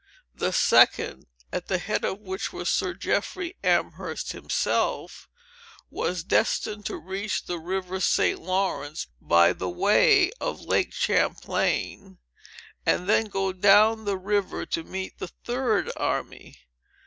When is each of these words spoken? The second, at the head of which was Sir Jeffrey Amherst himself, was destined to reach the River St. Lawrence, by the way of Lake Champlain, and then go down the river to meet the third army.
The 0.33 0.51
second, 0.51 1.27
at 1.53 1.67
the 1.67 1.77
head 1.77 2.03
of 2.03 2.21
which 2.21 2.51
was 2.51 2.69
Sir 2.69 2.95
Jeffrey 2.95 3.55
Amherst 3.63 4.31
himself, 4.31 5.29
was 5.91 6.23
destined 6.23 6.87
to 6.87 6.97
reach 6.97 7.43
the 7.45 7.59
River 7.59 7.99
St. 7.99 8.41
Lawrence, 8.41 9.05
by 9.21 9.53
the 9.53 9.69
way 9.69 10.31
of 10.41 10.59
Lake 10.59 10.91
Champlain, 10.91 12.17
and 12.83 13.07
then 13.07 13.25
go 13.25 13.53
down 13.53 14.05
the 14.05 14.17
river 14.17 14.65
to 14.65 14.83
meet 14.83 15.19
the 15.19 15.27
third 15.27 15.91
army. 15.95 16.61